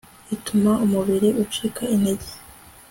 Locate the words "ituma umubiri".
0.35-1.29